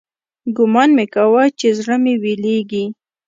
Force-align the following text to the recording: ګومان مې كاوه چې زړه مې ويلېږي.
ګومان 0.55 0.89
مې 0.97 1.05
كاوه 1.13 1.43
چې 1.59 1.67
زړه 1.79 1.95
مې 2.03 2.13
ويلېږي. 2.21 2.85